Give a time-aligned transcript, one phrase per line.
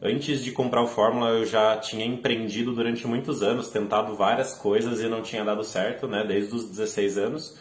[0.00, 5.00] Antes de comprar o Fórmula, eu já tinha empreendido durante muitos anos, tentado várias coisas
[5.00, 6.24] e não tinha dado certo, né?
[6.24, 7.60] Desde os 16 anos.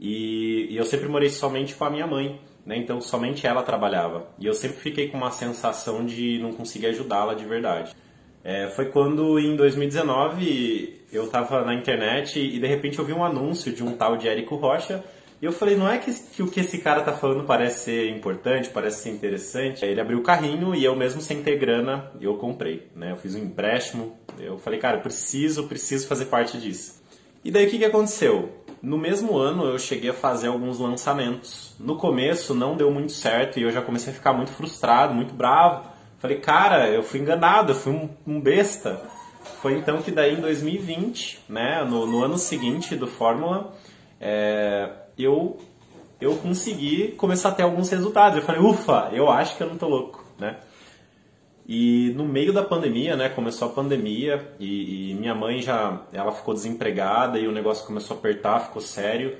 [0.00, 2.78] E, e eu sempre morei somente com a minha mãe, né?
[2.78, 4.26] Então somente ela trabalhava.
[4.38, 7.94] E eu sempre fiquei com uma sensação de não conseguir ajudá-la de verdade.
[8.42, 13.24] É, foi quando em 2019 eu estava na internet e de repente eu vi um
[13.24, 15.04] anúncio de um tal de Érico Rocha
[15.42, 18.10] e eu falei, não é que, que, o que esse cara tá falando parece ser
[18.10, 19.84] importante, parece ser interessante.
[19.84, 23.12] Ele abriu o carrinho e eu mesmo sem ter grana, eu comprei, né?
[23.12, 27.02] Eu fiz um empréstimo, eu falei, cara, preciso, preciso fazer parte disso.
[27.44, 28.64] E daí o que, que aconteceu?
[28.80, 31.74] No mesmo ano eu cheguei a fazer alguns lançamentos.
[31.78, 35.34] No começo não deu muito certo e eu já comecei a ficar muito frustrado, muito
[35.34, 35.86] bravo.
[36.18, 39.02] Falei, cara, eu fui enganado, eu fui um, um besta.
[39.60, 43.74] Foi então que daí em 2020, né, no, no ano seguinte do Fórmula,
[44.20, 45.58] é, eu,
[46.20, 48.38] eu consegui começar a ter alguns resultados.
[48.38, 50.56] Eu falei, ufa, eu acho que eu não tô louco, né?
[51.66, 56.30] E no meio da pandemia, né, começou a pandemia e, e, minha mãe já, ela
[56.30, 59.36] ficou desempregada e o negócio começou a apertar, ficou sério.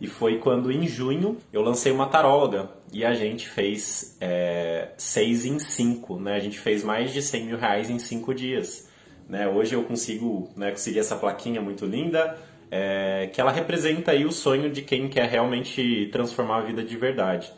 [0.00, 5.44] E foi quando em junho eu lancei uma taróloga e a gente fez é, seis
[5.44, 6.36] em cinco, né?
[6.36, 8.88] A gente fez mais de 100 mil reais em cinco dias.
[9.28, 9.48] Né?
[9.48, 12.38] Hoje eu consigo né, conseguir essa plaquinha muito linda,
[12.70, 16.96] é, que ela representa aí o sonho de quem quer realmente transformar a vida de
[16.96, 17.52] verdade.